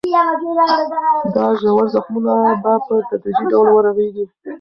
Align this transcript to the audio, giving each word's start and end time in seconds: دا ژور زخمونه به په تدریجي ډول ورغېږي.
دا 1.35 1.45
ژور 1.61 1.83
زخمونه 1.93 2.33
به 2.63 2.73
په 2.85 2.95
تدریجي 3.09 3.43
ډول 3.51 3.67
ورغېږي. 3.71 4.25